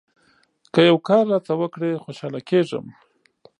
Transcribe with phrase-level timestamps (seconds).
[0.73, 2.85] که یو کار راته وکړې، خوشاله کېږم.